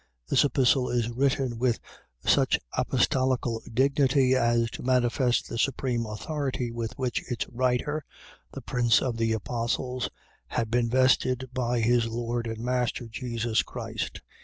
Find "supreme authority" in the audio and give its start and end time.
5.59-6.71